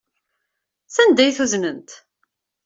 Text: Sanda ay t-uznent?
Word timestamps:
Sanda 0.95 1.21
ay 1.23 1.33
t-uznent? 1.37 1.89